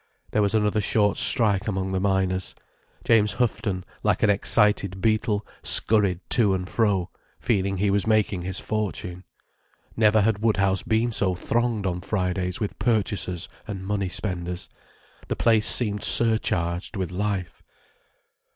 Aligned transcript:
There 0.31 0.41
was 0.41 0.55
another 0.55 0.81
short 0.81 1.17
strike 1.19 1.67
among 1.67 1.91
the 1.91 1.99
miners. 1.99 2.55
James 3.03 3.33
Houghton, 3.33 3.85
like 4.01 4.23
an 4.23 4.31
excited 4.31 4.99
beetle, 4.99 5.45
scurried 5.61 6.21
to 6.31 6.55
and 6.55 6.67
fro, 6.67 7.11
feeling 7.39 7.77
he 7.77 7.91
was 7.91 8.07
making 8.07 8.41
his 8.41 8.59
fortune. 8.59 9.25
Never 9.95 10.21
had 10.21 10.39
Woodhouse 10.41 10.81
been 10.81 11.11
so 11.11 11.35
thronged 11.35 11.85
on 11.85 12.01
Fridays 12.01 12.59
with 12.59 12.79
purchasers 12.79 13.47
and 13.67 13.85
money 13.85 14.09
spenders. 14.09 14.69
The 15.27 15.35
place 15.35 15.67
seemed 15.67 16.01
surcharged 16.03 16.97
with 16.97 17.11
life. 17.11 17.61